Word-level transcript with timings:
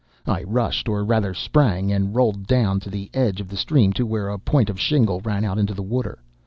"I 0.25 0.41
rushed, 0.41 0.89
or 0.89 1.05
rather 1.05 1.35
sprang 1.35 1.91
and 1.91 2.15
rolled 2.15 2.47
down 2.47 2.79
to 2.79 2.89
the 2.89 3.11
edge 3.13 3.39
of 3.39 3.49
the 3.49 3.55
stream 3.55 3.93
to 3.93 4.03
where 4.03 4.29
a 4.29 4.39
point 4.39 4.67
of 4.71 4.79
shingle 4.79 5.19
ran 5.21 5.45
out 5.45 5.59
into 5.59 5.75
the 5.75 5.83
water. 5.83 6.17